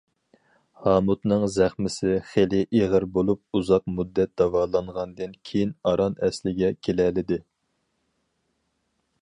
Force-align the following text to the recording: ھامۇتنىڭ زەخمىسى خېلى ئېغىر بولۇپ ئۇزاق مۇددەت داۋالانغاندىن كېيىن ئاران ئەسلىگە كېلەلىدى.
ھامۇتنىڭ 0.85 1.43
زەخمىسى 1.55 2.13
خېلى 2.29 2.61
ئېغىر 2.79 3.05
بولۇپ 3.17 3.59
ئۇزاق 3.59 3.85
مۇددەت 3.99 4.33
داۋالانغاندىن 4.43 5.37
كېيىن 5.51 5.77
ئاران 5.91 6.19
ئەسلىگە 6.29 6.75
كېلەلىدى. 6.89 7.43